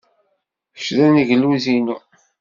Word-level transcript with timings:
Kečč 0.75 0.87
d 0.95 0.97
aneglus-inu. 1.05 1.97